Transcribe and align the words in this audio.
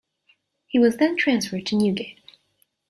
He 0.65 0.79
was 0.79 0.97
then 0.97 1.15
transferred 1.15 1.67
to 1.67 1.75
Newgate. 1.75 2.17